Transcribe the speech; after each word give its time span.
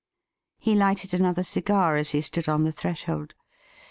He 0.57 0.73
lighted 0.73 1.13
another 1.13 1.43
cigar 1.43 1.95
as 1.95 2.09
he 2.09 2.21
stood 2.21 2.49
on 2.49 2.63
the 2.63 2.71
threshold. 2.71 3.35